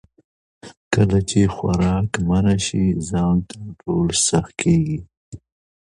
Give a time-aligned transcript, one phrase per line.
[0.93, 4.99] کله چې خوراک منع شي، ځان کنټرول سخت کېږي.